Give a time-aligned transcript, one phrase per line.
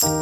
[0.00, 0.14] Hello,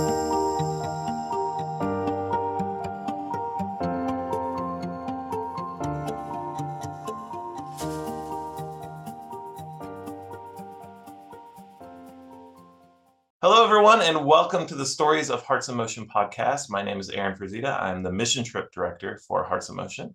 [13.64, 16.70] everyone, and welcome to the Stories of Hearts in Motion podcast.
[16.70, 17.79] My name is Aaron Frazita.
[17.79, 20.14] I'm the mission trip director for Hearts in Motion.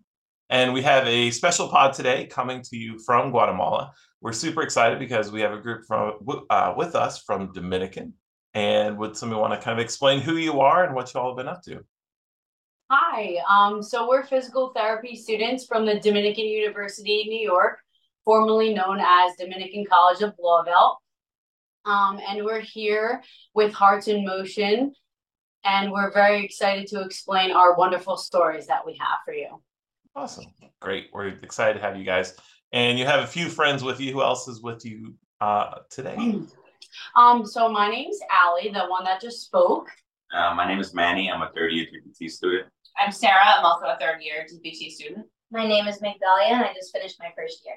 [0.50, 3.94] And we have a special pod today coming to you from Guatemala.
[4.22, 6.14] We're super excited because we have a group from
[6.50, 8.16] uh, with us from Dominican.
[8.54, 11.30] And would somebody want to kind of explain who you are and what you all
[11.30, 11.84] have been up to?
[12.90, 17.80] Hi, um, so we're physical therapy students from the Dominican University, New York,
[18.26, 20.98] formerly known as Dominican College of Blauvelt.
[21.86, 23.24] Um, and we're here
[23.56, 24.94] with Hearts in Motion,
[25.64, 29.62] and we're very excited to explain our wonderful stories that we have for you.
[30.14, 30.48] Awesome.
[30.82, 31.08] Great.
[31.14, 32.36] We're excited to have you guys.
[32.74, 34.12] And you have a few friends with you.
[34.12, 36.18] Who else is with you uh, today?
[37.16, 39.90] Um, so my name's Allie, the one that just spoke.
[40.34, 41.30] Uh, my name is Manny.
[41.30, 42.68] I'm a third year DPT student.
[42.98, 43.58] I'm Sarah.
[43.58, 45.26] I'm also a third year DPT student.
[45.52, 47.76] My name is Magdalia, and I just finished my first year.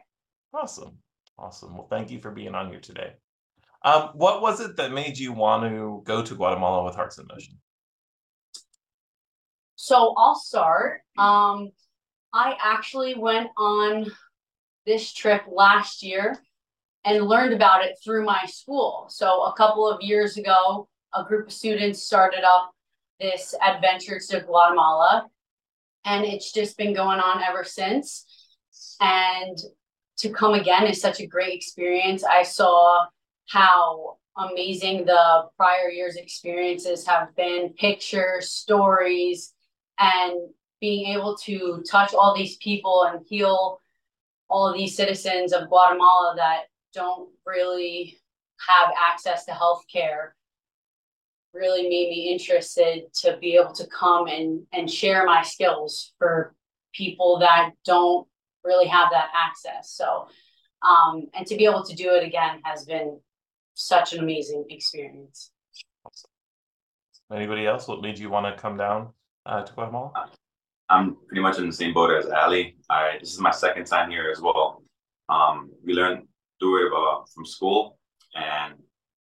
[0.53, 0.99] Awesome.
[1.39, 1.77] Awesome.
[1.77, 3.15] Well, thank you for being on here today.
[3.85, 7.27] Um, what was it that made you want to go to Guatemala with Hearts in
[7.27, 7.59] Motion?
[9.75, 11.01] So I'll start.
[11.19, 11.71] Um,
[12.33, 14.11] I actually went on
[14.87, 16.39] this trip last year
[17.05, 19.07] and learned about it through my school.
[19.11, 22.73] So a couple of years ago, a group of students started up
[23.21, 25.29] this adventure to Guatemala,
[26.05, 28.27] and it's just been going on ever since.
[29.01, 29.57] And
[30.19, 32.25] to come again is such a great experience.
[32.25, 33.07] I saw
[33.49, 39.53] how amazing the prior year's experiences have been pictures, stories,
[39.99, 40.49] and
[40.81, 43.81] being able to touch all these people and heal
[44.49, 48.19] all of these citizens of Guatemala that don't really
[48.69, 50.35] have access to health care
[51.53, 56.55] really made me interested to be able to come and, and share my skills for
[56.93, 58.27] people that don't
[58.65, 59.91] really have that access.
[59.91, 60.29] So,
[60.83, 63.21] um, and to be able to do it again has been
[63.75, 65.51] such an amazing experience.
[67.33, 67.89] Anybody else?
[67.89, 69.09] What made you want to come down
[69.47, 70.13] uh, to Guatemala?
[70.91, 72.77] I'm pretty much in the same boat as Ali.
[72.91, 74.83] I this is my second time here as well.
[75.29, 76.29] Um, we learned
[76.65, 77.99] through it uh, from school
[78.35, 78.75] and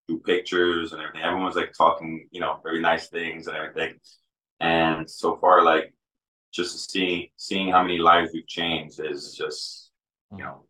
[0.08, 1.22] do pictures and everything.
[1.22, 4.00] Everyone's like talking, you know, very nice things and everything.
[4.60, 5.92] And so far, like
[6.52, 9.90] just seeing seeing how many lives we've changed is just,
[10.32, 10.64] you know,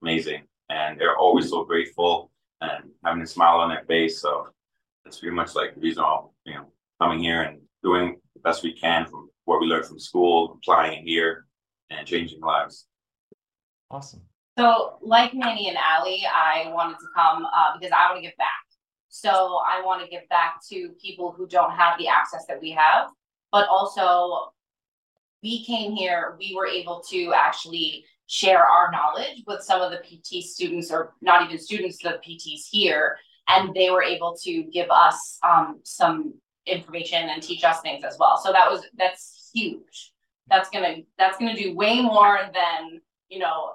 [0.00, 0.42] amazing.
[0.70, 4.20] And they're always so grateful and having a smile on their face.
[4.20, 4.46] So
[5.04, 6.66] that's pretty much like the reason I'm, you know,
[7.00, 11.00] coming here and doing the best we can from what we learned from school, applying
[11.00, 11.46] it here,
[11.90, 12.86] and changing lives.
[13.90, 14.22] Awesome.
[14.58, 18.36] So, like Manny and Ali, I wanted to come uh, because I want to give
[18.36, 18.48] back.
[19.08, 22.70] So, I want to give back to people who don't have the access that we
[22.72, 23.08] have,
[23.50, 24.52] but also
[25.42, 29.98] we came here, we were able to actually share our knowledge with some of the
[29.98, 33.16] PT students, or not even students, the PTs here,
[33.48, 36.34] and they were able to give us um, some
[36.66, 38.38] information and teach us things as well.
[38.38, 40.12] So that was that's huge.
[40.48, 43.72] That's gonna that's gonna do way more than you know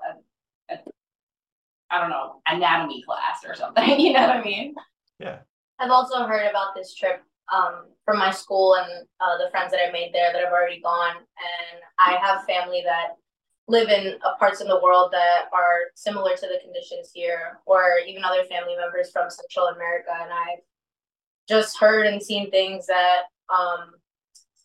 [0.70, 0.78] a, a
[1.90, 4.00] I don't know anatomy class or something.
[4.00, 4.76] You know what I mean?
[5.20, 5.40] Yeah.
[5.80, 7.22] I've also heard about this trip
[7.54, 10.82] um, from my school and uh, the friends that I made there that have already
[10.82, 13.16] gone, and I have family that
[13.68, 18.00] live in uh, parts in the world that are similar to the conditions here, or
[18.06, 20.64] even other family members from Central America, and I've
[21.48, 23.92] just heard and seen things that um,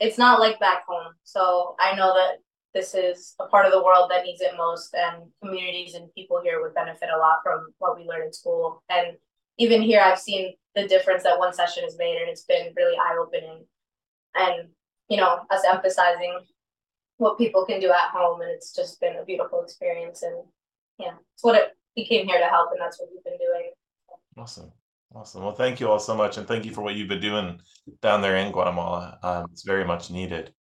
[0.00, 1.12] it's not like back home.
[1.24, 2.38] So I know that
[2.74, 6.40] this is a part of the world that needs it most, and communities and people
[6.42, 8.82] here would benefit a lot from what we learn in school.
[8.88, 9.16] And
[9.58, 12.96] even here, I've seen the difference that one session has made, and it's been really
[12.96, 13.64] eye opening.
[14.34, 14.68] And
[15.08, 16.40] you know, us emphasizing
[17.18, 20.22] what people can do at home, and it's just been a beautiful experience.
[20.22, 20.42] And
[20.98, 23.70] yeah, it's what it, we came here to help, and that's what we've been doing.
[24.36, 24.72] Awesome.
[25.14, 25.42] Awesome.
[25.42, 27.60] Well, thank you all so much, and thank you for what you've been doing
[28.00, 29.18] down there in Guatemala.
[29.22, 30.54] Um, it's very much needed.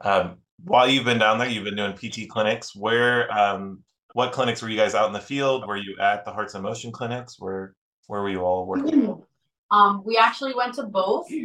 [0.00, 2.74] Um, while you've been down there, you've been doing PT clinics.
[2.74, 3.82] Where, um,
[4.14, 5.66] what clinics were you guys out in the field?
[5.66, 7.36] Were you at the Hearts and Motion clinics?
[7.38, 7.74] Where,
[8.06, 9.22] where were you all working?
[9.70, 11.28] Um, we actually went to both.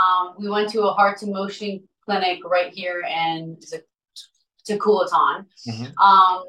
[0.00, 3.58] Um, we went to a Hearts and Motion clinic right here in
[4.66, 5.44] Teculutan.
[5.68, 5.92] Mhm.
[5.98, 6.44] Um,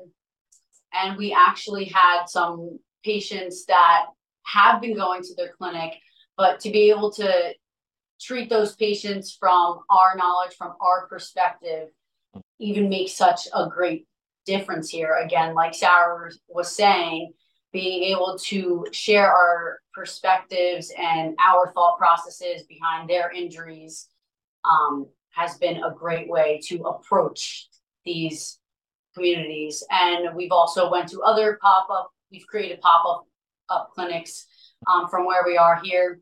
[0.93, 4.05] and we actually had some patients that
[4.43, 5.93] have been going to their clinic,
[6.37, 7.53] but to be able to
[8.21, 11.89] treat those patients from our knowledge, from our perspective,
[12.59, 14.07] even makes such a great
[14.45, 15.15] difference here.
[15.23, 17.33] Again, like Sarah was saying,
[17.73, 24.09] being able to share our perspectives and our thought processes behind their injuries
[24.65, 27.69] um, has been a great way to approach
[28.03, 28.59] these
[29.15, 29.83] communities.
[29.89, 33.25] And we've also went to other pop-up, we've created pop-up
[33.69, 34.45] up clinics
[34.87, 36.19] um, from where we are here.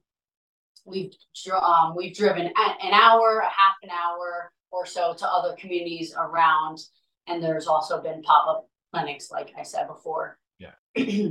[0.86, 1.12] We've
[1.54, 6.80] um, we've driven an hour, a half an hour or so to other communities around,
[7.28, 10.38] and there's also been pop-up clinics, like I said before.
[10.60, 10.72] Yeah.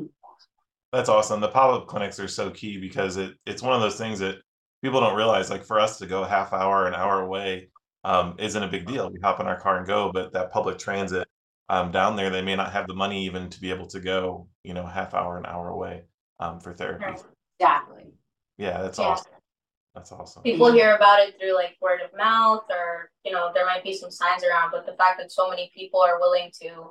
[0.93, 1.41] That's awesome.
[1.41, 4.37] The pop-up clinics are so key because it it's one of those things that
[4.83, 5.51] people don't realize.
[5.51, 7.69] Like for us to go a half hour, an hour away,
[8.05, 9.11] um, isn't a big deal.
[9.11, 11.29] We hop in our car and go, but that public transit
[11.69, 14.49] um, down there, they may not have the money even to be able to go,
[14.65, 16.03] you know, half hour, an hour away
[16.41, 17.05] um, for therapy.
[17.61, 18.05] Exactly.
[18.57, 19.07] Yeah, that's Yeah.
[19.07, 19.33] awesome.
[19.95, 20.43] That's awesome.
[20.43, 23.95] People hear about it through like word of mouth or, you know, there might be
[23.95, 26.91] some signs around, but the fact that so many people are willing to,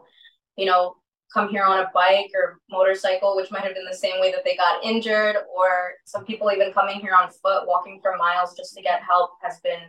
[0.58, 0.96] you know,
[1.34, 4.44] come here on a bike or motorcycle, which might have been the same way that
[4.44, 8.74] they got injured, or some people even coming here on foot, walking for miles just
[8.74, 9.80] to get help has been,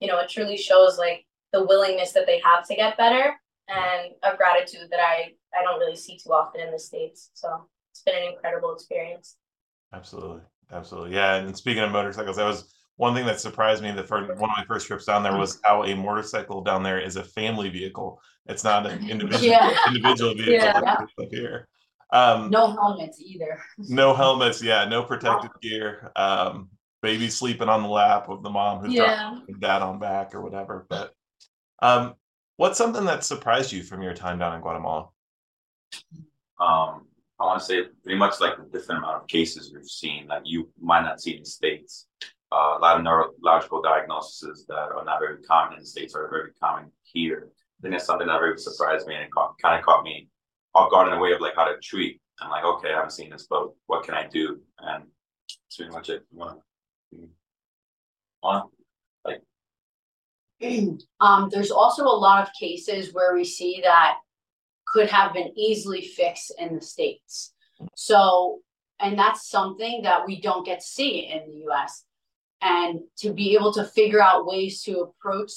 [0.00, 3.34] you know, it truly shows like the willingness that they have to get better
[3.68, 7.30] and a gratitude that I I don't really see too often in the States.
[7.34, 9.36] So it's been an incredible experience.
[9.92, 10.42] Absolutely.
[10.72, 11.14] Absolutely.
[11.14, 11.36] Yeah.
[11.36, 13.90] And speaking of motorcycles, that was one thing that surprised me.
[13.92, 16.98] The first one of my first trips down there was how a motorcycle down there
[17.00, 18.20] is a family vehicle.
[18.46, 19.76] It's not an individual Yeah.
[19.88, 20.80] individual vehicle Yeah.
[20.80, 21.68] like it is here.
[22.12, 23.60] Um, No helmets either.
[23.78, 26.10] no helmets, yeah, no protective gear.
[26.16, 26.70] Um,
[27.02, 30.86] baby sleeping on the lap of the mom who's driving dad on back or whatever.
[30.88, 31.12] But
[31.80, 32.14] um,
[32.56, 35.08] what's something that surprised you from your time down in Guatemala?
[36.58, 37.06] Um,
[37.40, 40.42] I want to say pretty much like the different amount of cases we've seen like
[40.44, 42.06] you might not see in the states.
[42.50, 46.28] Uh, a lot of neurological diagnoses that are not very common in the states are
[46.30, 47.48] very common here.
[47.50, 50.28] I think that's something that really surprised me and it caught, kind of caught me
[50.74, 52.20] off guard in a way of like how to treat.
[52.40, 54.60] I'm like, okay, I haven't seen this, but what can I do?
[54.78, 55.04] And
[55.66, 56.24] that's pretty much it.
[56.32, 56.62] You wanna-
[57.12, 57.30] you
[58.42, 58.64] wanna-
[61.20, 64.18] Um, there's also a lot of cases where we see that
[64.92, 67.54] could have been easily fixed in the States.
[67.94, 68.60] So,
[69.00, 72.04] and that's something that we don't get to see in the US.
[72.60, 75.52] And to be able to figure out ways to approach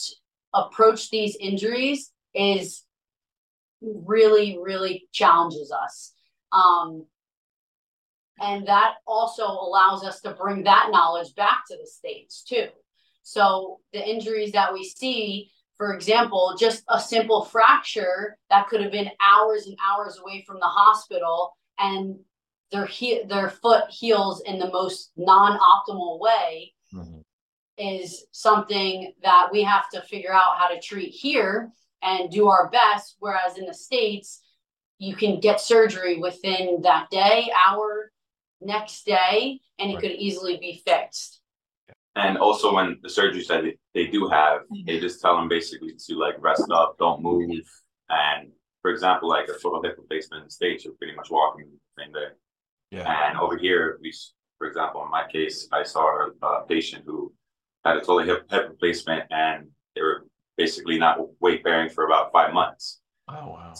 [0.53, 2.83] approach these injuries is
[3.81, 6.13] really, really challenges us.
[6.51, 7.05] Um,
[8.39, 12.67] and that also allows us to bring that knowledge back to the States too.
[13.23, 15.51] So the injuries that we see,
[15.81, 20.59] for example, just a simple fracture that could have been hours and hours away from
[20.59, 22.19] the hospital and
[22.71, 27.21] their he- their foot heals in the most non-optimal way mm-hmm.
[27.79, 31.71] is something that we have to figure out how to treat here
[32.03, 33.15] and do our best.
[33.17, 34.43] Whereas in the states
[34.99, 38.11] you can get surgery within that day hour
[38.61, 40.01] next day and it Right.
[40.01, 41.40] could easily be fixed
[42.15, 44.85] And also when the surgeries that they, they do have, mm-hmm.
[44.85, 47.65] they just tell them basically to like rest up, don't move.
[48.09, 48.49] And
[48.81, 52.03] for example, like a total hip replacement in the States, you're pretty much walking the
[52.03, 52.27] same day.
[52.91, 53.29] Yeah.
[53.29, 54.13] And over here, we,
[54.57, 57.33] for example, in my case, I saw a patient who
[57.85, 60.25] had a total hip, hip replacement and they were
[60.57, 62.99] basically not weight bearing for about five months.
[63.29, 63.73] Oh wow.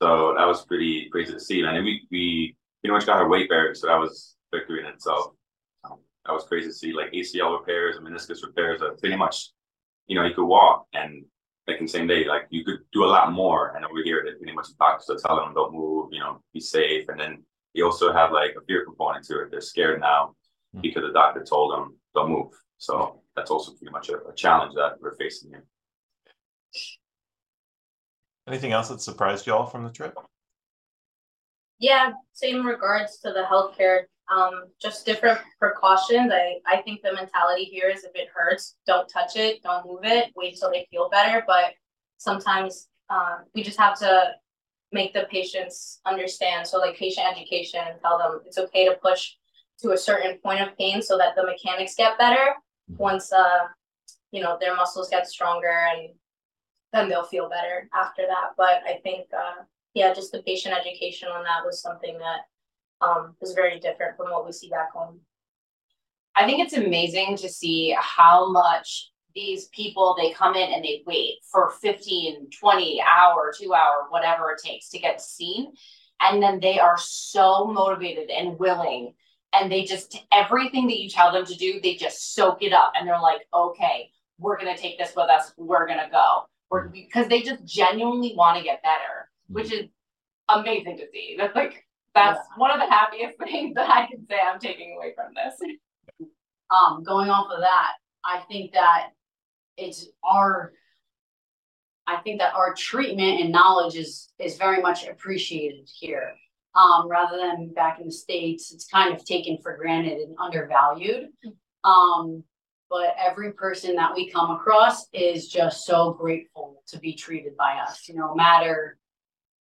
[0.00, 1.60] So that was pretty crazy to see.
[1.62, 4.86] And then we, we pretty much got her weight bearing, so that was victory in
[4.86, 5.32] itself.
[6.26, 9.50] That was crazy to see, like ACL repairs and meniscus repairs are pretty much,
[10.06, 11.24] you know, you could walk and
[11.66, 13.74] like in the same day, like you could do a lot more.
[13.76, 16.60] And over here, they pretty much doctors are telling them don't move, you know, be
[16.60, 17.08] safe.
[17.08, 17.42] And then
[17.74, 19.50] they also have like a fear component to it.
[19.50, 20.34] They're scared now
[20.74, 20.82] Mhm.
[20.82, 22.52] because the doctor told them don't move.
[22.78, 25.64] So that's also pretty much a, a challenge that we're facing here.
[28.46, 30.18] Anything else that surprised y'all from the trip?
[31.78, 34.04] Yeah, same regards to the healthcare.
[34.32, 36.32] Um, just different precautions.
[36.32, 40.04] I, I think the mentality here is if it hurts, don't touch it, don't move
[40.04, 41.44] it, wait till they feel better.
[41.46, 41.74] But
[42.16, 44.32] sometimes um, we just have to
[44.92, 46.66] make the patients understand.
[46.66, 49.32] So like patient education and tell them it's okay to push
[49.82, 52.54] to a certain point of pain so that the mechanics get better
[52.96, 53.66] once uh
[54.30, 56.10] you know their muscles get stronger and
[56.92, 58.50] then they'll feel better after that.
[58.56, 59.64] But I think uh
[59.94, 62.40] yeah, just the patient education on that was something that
[63.04, 65.20] um was very different from what we see back home.
[66.36, 71.02] I think it's amazing to see how much these people they come in and they
[71.06, 75.72] wait for 15, 20 hour, two hour, whatever it takes to get seen.
[76.20, 79.14] And then they are so motivated and willing.
[79.52, 82.92] And they just everything that you tell them to do, they just soak it up
[82.96, 86.42] and they're like, okay, we're gonna take this with us, we're gonna go.
[86.70, 89.88] We're because they just genuinely want to get better, which is
[90.48, 91.36] amazing to see.
[91.38, 91.84] That's like
[92.14, 95.54] That's one of the happiest things that I can say I'm taking away from this.
[96.70, 97.92] Um, going off of that,
[98.24, 99.10] I think that
[99.76, 100.72] it's our
[102.06, 106.34] I think that our treatment and knowledge is is very much appreciated here.
[106.74, 111.28] Um, rather than back in the States, it's kind of taken for granted and undervalued.
[111.84, 112.42] Um,
[112.90, 117.74] but every person that we come across is just so grateful to be treated by
[117.74, 118.98] us, you know, matter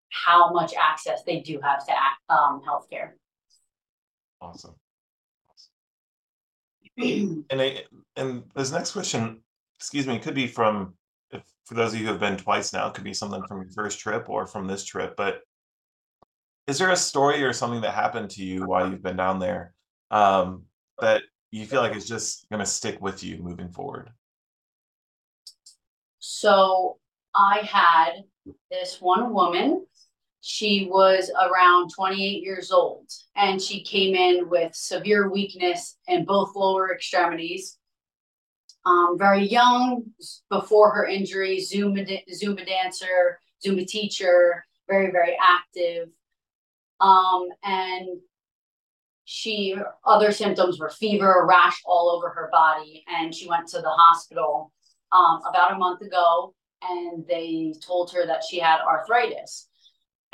[0.09, 1.93] how much access they do have to
[2.33, 3.11] um, healthcare.
[4.41, 4.75] Awesome.
[6.97, 7.83] and I,
[8.15, 9.41] and this next question,
[9.79, 10.93] excuse me, could be from
[11.31, 13.61] if for those of you who have been twice now, it could be something from
[13.61, 15.15] your first trip or from this trip.
[15.17, 15.41] But
[16.67, 19.73] is there a story or something that happened to you while you've been down there
[20.11, 20.63] um,
[20.99, 21.21] that
[21.51, 24.09] you feel like is just going to stick with you moving forward?
[26.19, 26.97] So
[27.35, 28.23] I had
[28.69, 29.85] this one woman.
[30.49, 36.55] She was around 28 years old and she came in with severe weakness in both
[36.55, 37.77] lower extremities.
[38.85, 40.05] Um, very young
[40.49, 46.07] before her injury, Zumba, Zumba dancer, Zumba teacher, very, very active.
[47.01, 48.07] Um, and
[49.25, 49.75] she
[50.05, 54.71] other symptoms were fever, rash all over her body, and she went to the hospital
[55.11, 59.66] um, about a month ago, and they told her that she had arthritis,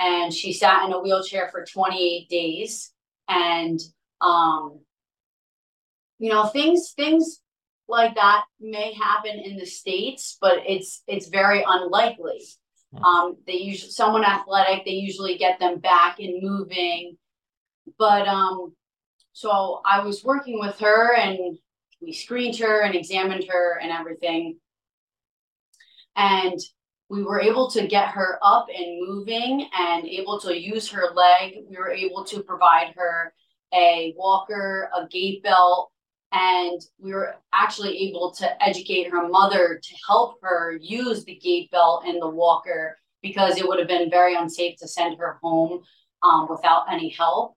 [0.03, 2.91] and she sat in a wheelchair for 28 days,
[3.29, 3.79] and
[4.21, 4.79] um,
[6.19, 7.39] you know things things
[7.87, 12.43] like that may happen in the states, but it's it's very unlikely.
[12.93, 13.03] Hmm.
[13.03, 17.17] Um, they usually someone athletic, they usually get them back and moving,
[17.97, 18.73] but um,
[19.31, 21.57] so I was working with her and
[22.01, 24.57] we screened her and examined her and everything.
[26.15, 26.59] And
[27.13, 31.57] we were able to get her up and moving and able to use her leg.
[31.69, 33.35] We were able to provide her
[33.71, 35.91] a walker, a gait belt,
[36.31, 41.69] and we were actually able to educate her mother to help her use the gait
[41.69, 45.83] belt and the walker because it would have been very unsafe to send her home
[46.23, 47.53] um, without any help.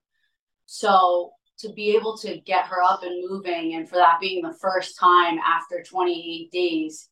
[0.66, 4.58] So to be able to get her up and moving and for that being the
[4.60, 7.08] first time after 28 days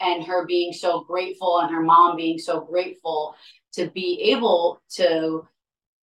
[0.00, 3.34] and her being so grateful and her mom being so grateful
[3.72, 5.46] to be able to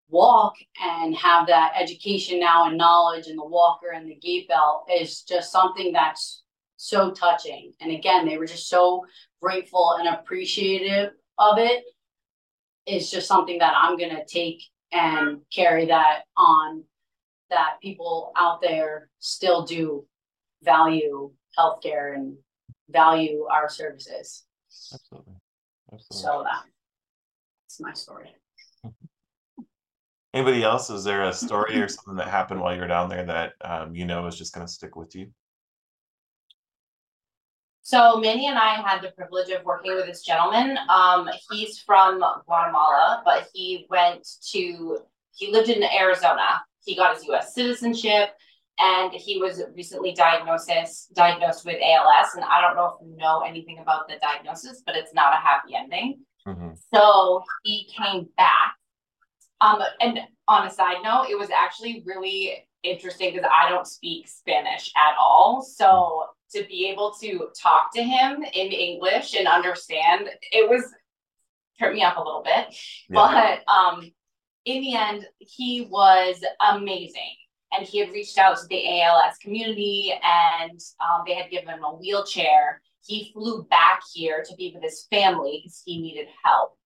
[0.10, 4.90] walk and have that education now and knowledge and the walker and the gait belt
[4.94, 6.44] is just something that's
[6.78, 7.74] so touching.
[7.82, 9.04] And again they were just so
[9.42, 11.84] grateful and appreciative of it.
[12.86, 14.62] It's just something that i'm going to take
[14.94, 16.84] and carry that on
[17.50, 20.06] that people out there still do
[20.64, 22.38] value healthcare and
[22.90, 24.44] value our services.
[24.94, 25.34] Absolutely.
[25.94, 26.18] Absolutely.
[26.18, 26.64] So that,
[27.64, 28.36] that's my story.
[30.34, 30.90] Anybody else?
[30.90, 33.96] Is there a story or something that happened while you were down there that um,
[33.96, 35.32] you know is just going to stick with you?
[37.82, 40.78] So Manny and I had the privilege of working with this gentleman.
[40.90, 45.00] Um, he's from Guatemala, but he went to
[45.32, 47.54] he lived in Arizona he got his U.S.
[47.54, 48.30] citizenship,
[48.80, 52.36] and he was recently diagnosis diagnosed with ALS.
[52.36, 55.38] And I don't know if you know anything about the diagnosis, but it's not a
[55.38, 56.20] happy ending.
[56.48, 56.70] Mm-hmm.
[56.94, 58.76] So he came back.
[59.60, 64.28] Um, and on a side note, it was actually really interesting because I don't speak
[64.28, 65.62] Spanish at all.
[65.64, 70.84] So to be able to talk to him in English and understand, it was
[71.80, 72.76] hurt me up a little bit.
[73.10, 73.62] Yeah.
[73.66, 74.12] But um,
[74.66, 77.36] in the end, he was amazing.
[77.72, 81.84] And he had reached out to the ALS community and um, they had given him
[81.84, 82.82] a wheelchair.
[83.06, 86.78] He flew back here to be with his family because he needed help.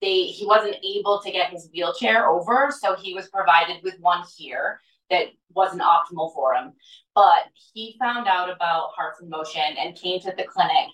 [0.00, 4.24] They, he wasn't able to get his wheelchair over, so he was provided with one
[4.36, 6.72] here that wasn't optimal for him.
[7.14, 7.44] But
[7.74, 10.88] he found out about Hearts in Motion and came to the clinic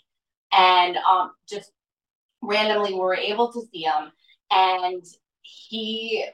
[0.53, 1.71] and um, just
[2.43, 4.11] randomly we were able to see him.
[4.51, 5.05] And
[5.43, 6.25] he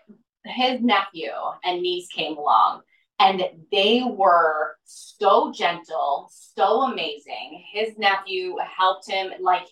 [0.44, 1.30] his nephew
[1.64, 2.82] and niece came along
[3.22, 7.64] and they were so gentle, so amazing.
[7.72, 9.66] His nephew helped him like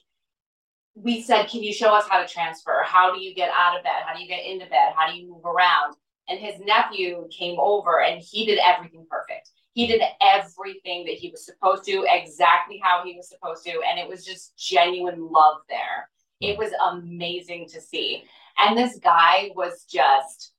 [0.94, 2.82] we said, Can you show us how to transfer?
[2.84, 4.02] How do you get out of bed?
[4.06, 4.92] How do you get into bed?
[4.96, 5.96] How do you move around?
[6.28, 9.50] And his nephew came over and he did everything perfect.
[9.72, 13.70] He did everything that he was supposed to, exactly how he was supposed to.
[13.70, 16.08] And it was just genuine love there.
[16.40, 16.62] It hmm.
[16.62, 18.24] was amazing to see.
[18.58, 20.52] And this guy was just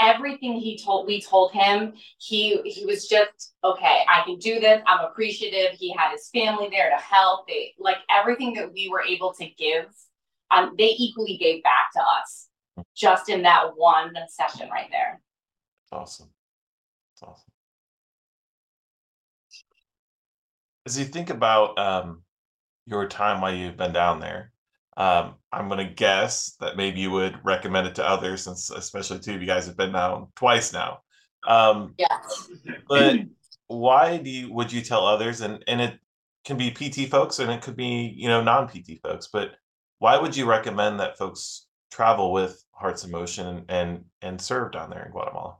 [0.00, 4.80] everything he told we told him he he was just okay i can do this
[4.86, 9.02] i'm appreciative he had his family there to help they like everything that we were
[9.02, 9.84] able to give
[10.50, 12.48] um they equally gave back to us
[12.94, 15.20] just in that one session right there.
[15.92, 16.28] Awesome.
[17.20, 17.52] That's awesome.
[20.86, 22.22] As you think about um,
[22.86, 24.52] your time while you've been down there,
[24.96, 29.18] um, I'm going to guess that maybe you would recommend it to others, since especially
[29.20, 31.00] two of you guys have been down twice now.
[31.46, 32.18] Um, Yeah.
[32.88, 33.20] but
[33.68, 35.40] why do you would you tell others?
[35.40, 35.98] And and it
[36.44, 39.28] can be PT folks, and it could be you know non PT folks.
[39.32, 39.52] But
[39.98, 44.72] why would you recommend that folks travel with Hearts in Motion and and, and serve
[44.72, 45.56] down there in Guatemala?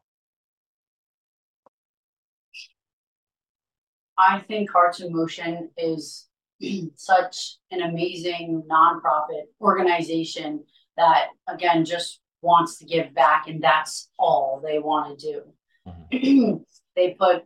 [4.18, 6.26] I think Hearts in Motion is
[6.96, 10.64] such an amazing nonprofit organization
[10.96, 15.42] that again just wants to give back and that's all they want to do.
[15.86, 16.56] Mm-hmm.
[16.96, 17.44] they put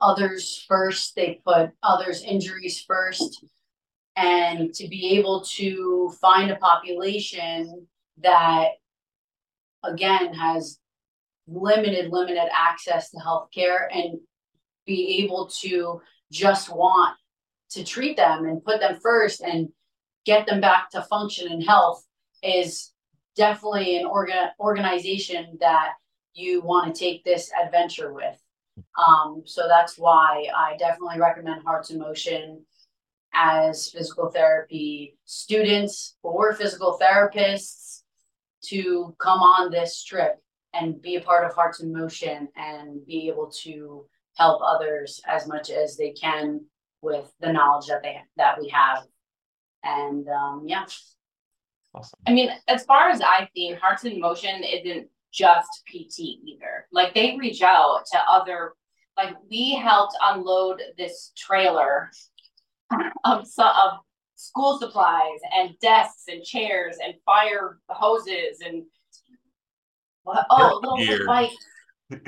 [0.00, 3.44] others first, they put others' injuries first.
[4.16, 7.88] And to be able to find a population
[8.22, 8.68] that
[9.82, 10.78] again has
[11.48, 14.20] limited, limited access to healthcare and
[14.86, 17.16] be able to just want
[17.74, 19.68] to treat them and put them first and
[20.24, 22.04] get them back to function and health
[22.42, 22.92] is
[23.36, 25.92] definitely an organ organization that
[26.32, 28.36] you want to take this adventure with.
[28.98, 32.64] Um, so that's why I definitely recommend Hearts in Motion
[33.32, 38.02] as physical therapy students or physical therapists
[38.66, 40.40] to come on this trip
[40.72, 45.46] and be a part of Hearts in Motion and be able to help others as
[45.46, 46.60] much as they can
[47.04, 49.04] with the knowledge that they that we have.
[49.84, 50.84] And um, yeah.
[51.94, 52.18] Awesome.
[52.26, 56.86] I mean, as far as I've seen, Hearts in Motion isn't just PT either.
[56.90, 58.72] Like they reach out to other,
[59.16, 62.10] like we helped unload this trailer
[63.24, 63.92] of of
[64.36, 68.84] school supplies and desks and chairs and fire hoses and
[70.24, 70.46] what?
[70.50, 71.26] Oh, little Gear.
[71.26, 71.50] bike.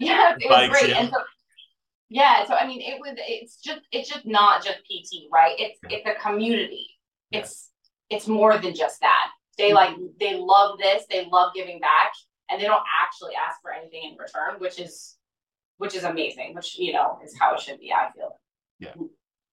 [0.00, 0.90] Yeah, it was Bikes, great.
[0.90, 1.00] yeah.
[1.02, 1.16] And so
[2.08, 3.14] yeah, so I mean, it was.
[3.16, 3.80] It's just.
[3.92, 5.54] It's just not just PT, right?
[5.58, 6.86] It's it's a community.
[7.30, 7.40] Yeah.
[7.40, 7.70] It's
[8.10, 9.30] it's more than just that.
[9.58, 11.04] They like they love this.
[11.10, 12.12] They love giving back,
[12.50, 15.16] and they don't actually ask for anything in return, which is
[15.78, 16.54] which is amazing.
[16.54, 17.92] Which you know is how it should be.
[17.92, 18.40] I feel.
[18.78, 18.94] Yeah.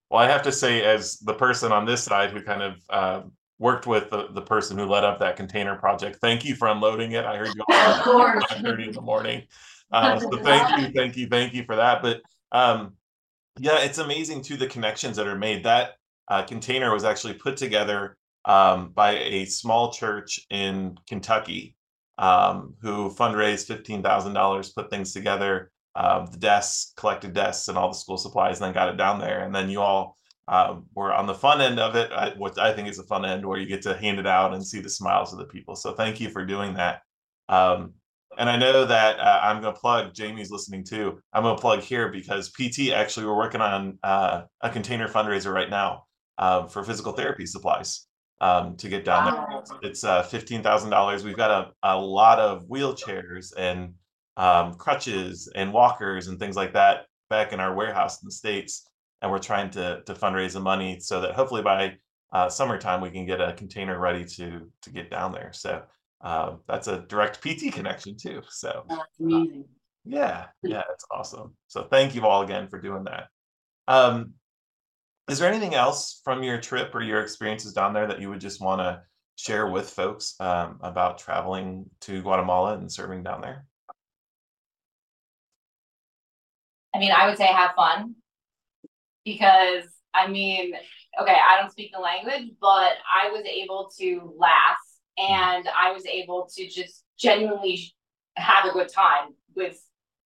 [0.10, 3.22] Well, I have to say, as the person on this side who kind of uh,
[3.60, 7.14] worked with the, the person who led up that container project, thank you for unloading
[7.14, 7.24] it.
[7.24, 8.44] I heard you all Of course.
[8.52, 9.44] at 30 in the morning.
[9.90, 12.02] Uh, so thank you, thank you, thank you for that.
[12.02, 12.22] But
[12.52, 12.94] um,
[13.60, 15.64] yeah, it's amazing too the connections that are made.
[15.64, 15.92] That
[16.28, 21.76] uh, container was actually put together um, by a small church in Kentucky
[22.18, 27.78] um, who fundraised fifteen thousand dollars, put things together, uh, the desks, collected desks, and
[27.78, 29.44] all the school supplies, and then got it down there.
[29.44, 30.16] And then you all
[30.48, 33.46] um, were on the fun end of it, I, I think is the fun end,
[33.46, 35.76] where you get to hand it out and see the smiles of the people.
[35.76, 37.02] So thank you for doing that.
[37.50, 37.94] Um,
[38.38, 41.20] and I know that uh, I'm going to plug, Jamie's listening too.
[41.34, 45.54] I'm going to plug here because PT actually, we're working on uh, a container fundraiser
[45.54, 46.06] right now
[46.38, 48.08] uh, for physical therapy supplies
[48.40, 49.64] um, to get down Wow.
[49.82, 49.90] there.
[49.90, 51.24] It's uh, $15,000.
[51.24, 51.52] We've got
[51.84, 53.94] a, a lot of wheelchairs and
[54.38, 58.88] um, crutches and walkers and things like that back in our warehouse in the States.
[59.22, 61.98] And we're trying to, to fundraise the money so that hopefully by
[62.34, 65.52] uh, summertime we can get a container ready to to get down there.
[65.54, 65.84] So
[66.24, 68.42] uh, that's a direct PT connection too.
[68.50, 68.86] So
[69.20, 69.66] amazing.
[70.06, 71.56] yeah, yeah, it's awesome.
[71.68, 73.28] So thank you all again for doing that.
[73.88, 74.34] Um,
[75.28, 78.42] is there anything else from your trip or your experiences down there that you would
[78.42, 79.02] just want to
[79.36, 83.66] share with folks um, about traveling to Guatemala and serving down there?
[86.94, 88.16] I mean, I would say have fun
[89.24, 90.74] because I mean,
[91.22, 94.78] okay, I don't speak the language, but I was able to laugh
[95.30, 97.94] and I was able to just genuinely
[98.38, 99.80] have a good time with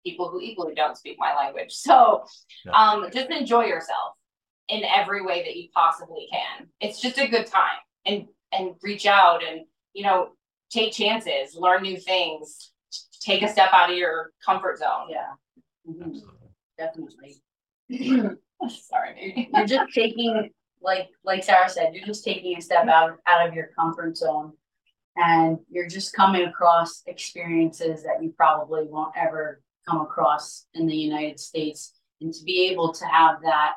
[0.06, 1.72] people who equally don't speak my language.
[1.74, 2.26] So,
[2.66, 2.72] Yeah.
[2.74, 4.14] um, just enjoy yourself
[4.70, 6.68] in every way that you possibly can.
[6.80, 9.62] It's just a good time and and reach out and
[9.94, 10.30] you know
[10.72, 12.72] take chances, learn new things,
[13.20, 15.08] take a step out of your comfort zone.
[15.10, 15.34] Yeah.
[15.88, 16.22] Mhm,
[16.78, 17.36] Definitely.
[18.70, 19.50] Sorry.
[19.54, 20.50] You're just taking,
[20.82, 24.54] like like Sarah said, you're just taking a step out out of your comfort zone,
[25.16, 30.96] and you're just coming across experiences that you probably won't ever come across in the
[30.96, 33.74] United States, and to be able to have that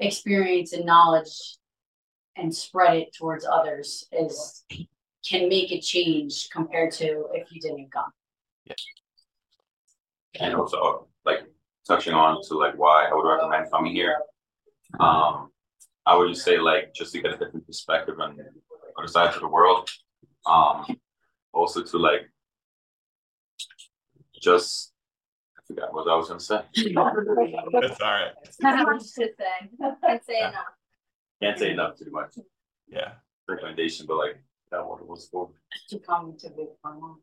[0.00, 1.58] experience and knowledge
[2.36, 4.64] and spread it towards others is
[5.24, 8.10] can make a change compared to if you didn't come.
[8.64, 8.74] Yeah.
[10.40, 11.40] And also, like
[11.86, 14.16] touching on to like why I would recommend coming here.
[14.98, 15.50] Um,
[16.04, 18.36] I would just say like just to get a different perspective on
[18.98, 19.88] other sides of the world.
[20.46, 20.86] Um,
[21.52, 22.28] also to like
[24.40, 24.92] just
[25.58, 26.60] I forgot what I was gonna say.
[26.74, 28.32] That's all right.
[28.60, 29.70] Not much to say.
[30.04, 30.48] Can't say Yeah.
[30.48, 30.64] enough.
[31.42, 32.34] Can't say enough too much
[32.88, 33.12] Yeah.
[33.48, 35.50] recommendation, but like that what it was for.
[35.90, 37.16] To come to Big Pharma.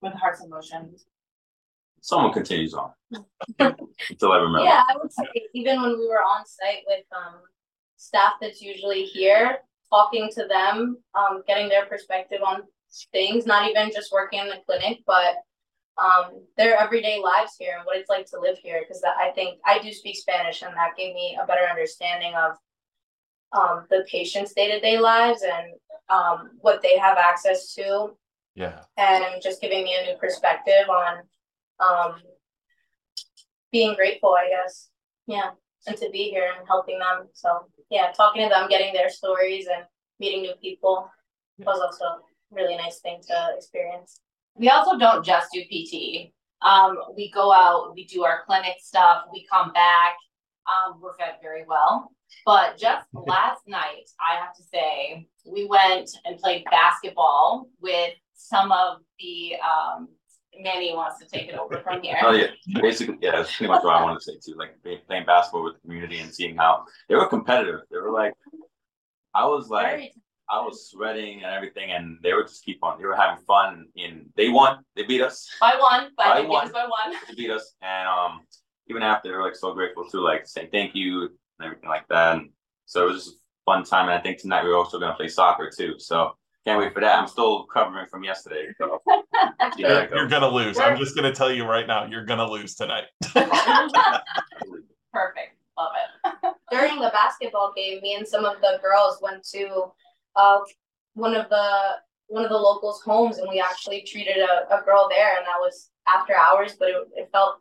[0.00, 1.06] With hearts and motions.
[2.00, 2.92] Someone continues on
[3.58, 4.64] until I remember.
[4.64, 7.40] Yeah, I would say even when we were on site with um
[7.96, 9.58] staff that's usually here,
[9.92, 12.62] talking to them, um, getting their perspective on
[13.12, 15.34] things, not even just working in the clinic, but
[15.98, 18.80] um their everyday lives here and what it's like to live here.
[18.80, 22.52] Because I think I do speak Spanish, and that gave me a better understanding of
[23.52, 25.74] um the patients' day to day lives and
[26.08, 28.16] um what they have access to
[28.54, 28.80] Yeah.
[28.96, 31.18] and just giving me a new perspective on
[31.86, 32.14] um
[33.70, 34.88] being grateful, I guess.
[35.26, 35.50] Yeah,
[35.86, 37.28] and to be here and helping them.
[37.32, 39.84] So yeah, talking to them, getting their stories and
[40.20, 41.10] meeting new people
[41.58, 42.18] was also a
[42.50, 44.20] really nice thing to experience.
[44.54, 46.32] We also don't just do PT.
[46.62, 50.14] Um, we go out, we do our clinic stuff, we come back,
[50.66, 52.12] um, we're fed very well.
[52.46, 58.70] But just last night, I have to say, we went and played basketball with some
[58.72, 60.08] of the, um,
[60.60, 62.16] Manny wants to take it over from here.
[62.22, 62.48] Oh yeah,
[62.80, 64.56] basically, yeah, that's pretty much what I wanted to say too.
[64.58, 67.80] Like playing basketball with the community and seeing how they were competitive.
[67.90, 68.34] They were like,
[69.34, 70.12] I was like,
[70.50, 72.98] I was sweating and everything, and they would just keep on.
[72.98, 73.86] They were having fun.
[73.96, 76.72] In they won, they beat us, By one, By by, one.
[76.72, 77.16] by one.
[77.28, 78.40] they beat us, and um,
[78.88, 81.30] even after they were like so grateful too, like saying thank you and
[81.66, 82.36] everything like that.
[82.36, 82.50] And
[82.86, 84.08] so it was just a fun time.
[84.08, 85.94] And I think tonight we're also gonna play soccer too.
[85.98, 87.18] So can't wait for that.
[87.18, 88.68] I'm still recovering from yesterday.
[88.78, 89.02] So
[89.36, 90.78] yeah, You're, you're gonna lose.
[90.78, 93.04] I'm just gonna tell you right now, you're gonna lose tonight.
[95.12, 96.54] Perfect, love it.
[96.70, 99.92] During the basketball game, me and some of the girls went to
[100.36, 100.60] uh
[101.14, 101.96] one of the
[102.28, 105.58] one of the locals' homes and we actually treated a, a girl there and that
[105.58, 107.56] was after hours, but it, it felt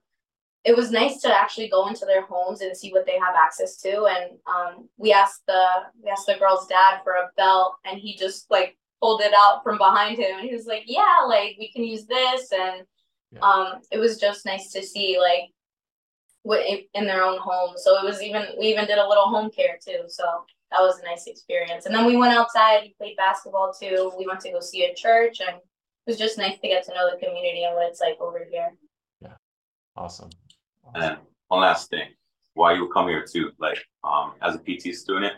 [0.63, 3.77] it was nice to actually go into their homes and see what they have access
[3.77, 5.65] to and um we asked the
[6.03, 9.63] we asked the girl's dad for a belt and he just like pulled it out
[9.63, 12.85] from behind him and he was like yeah like we can use this and
[13.31, 13.39] Yeah.
[13.41, 15.49] um it was just nice to see like
[16.43, 16.61] what
[16.93, 19.77] in their own home so it was even we even did a little home care
[19.85, 20.23] too so
[20.71, 24.25] that was a nice experience and then we went outside we played basketball too we
[24.27, 27.09] went to go see a church and it was just nice to get to know
[27.11, 28.71] the community and what it's like over here
[29.21, 29.33] Yeah.
[29.95, 30.29] Awesome.
[30.95, 31.17] And
[31.49, 32.07] one last thing,
[32.53, 35.33] why you come here too, like um as a PT student,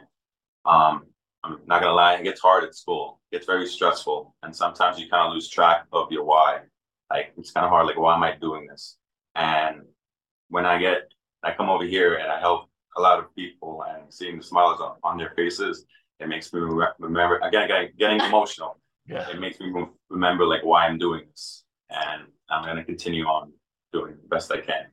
[0.65, 1.06] um
[1.43, 3.19] I'm not gonna lie, it gets hard at school.
[3.32, 6.60] It gets very stressful, and sometimes you kind of lose track of your why.
[7.10, 7.86] Like it's kind of hard.
[7.86, 8.97] Like, why am I doing this?
[9.36, 9.82] And
[10.49, 11.12] when I get,
[11.43, 14.79] I come over here and I help a lot of people, and seeing the smiles
[14.79, 15.86] on, on their faces,
[16.19, 16.62] it makes me
[16.99, 17.39] remember.
[17.39, 18.79] Again, getting, getting emotional.
[19.06, 19.29] Yeah.
[19.29, 19.73] It makes me
[20.10, 23.51] remember like why I'm doing this, and I'm gonna continue on
[23.91, 24.86] doing the best I can.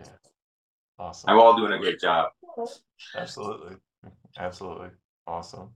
[0.00, 0.06] Yeah.
[0.98, 1.28] Awesome.
[1.28, 2.30] And we're all doing a great job.
[3.14, 3.76] Absolutely.
[4.38, 4.88] Absolutely.
[5.28, 5.70] Awesome.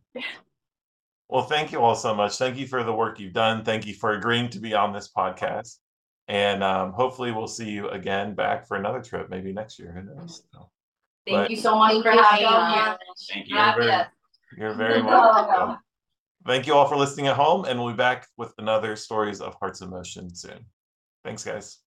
[1.29, 2.37] Well, thank you all so much.
[2.37, 3.65] Thank you for the work you've done.
[3.65, 5.77] Thank you for agreeing to be on this podcast.
[6.29, 9.93] And um, hopefully, we'll see you again back for another trip, maybe next year.
[9.93, 10.43] Who knows?
[10.53, 10.71] So,
[11.27, 13.29] Thank But- you so much Thank for you having so us.
[13.33, 13.57] Thank you.
[13.57, 14.05] You're very-
[14.59, 15.79] you're very welcome.
[16.47, 19.55] Thank you all for listening at home, and we'll be back with another Stories of
[19.61, 20.67] Hearts in Motion soon.
[21.25, 21.79] Thanks, guys.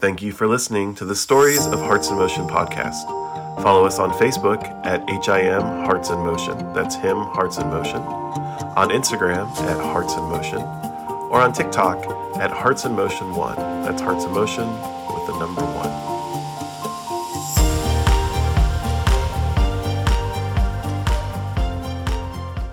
[0.00, 3.42] Thank you for listening to the Stories of Hearts in Motion podcast.
[3.62, 6.72] Follow us on Facebook at HIM Hearts in Motion.
[6.72, 8.02] That's Him Hearts in Motion.
[8.02, 10.60] On Instagram at Hearts in Motion.
[11.30, 12.04] Or on TikTok
[12.36, 13.56] at Hearts in Motion 1.
[13.56, 15.93] That's Hearts in Motion with the number one.